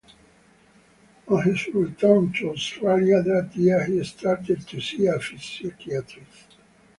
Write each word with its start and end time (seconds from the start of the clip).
On 1.27 1.43
his 1.43 1.67
return 1.67 2.33
to 2.33 2.49
Australia 2.49 3.21
that 3.21 3.51
year 3.55 3.85
he 3.85 4.03
started 4.03 4.67
to 4.67 4.81
see 4.81 5.05
a 5.05 5.21
psychiatrist. 5.21 6.57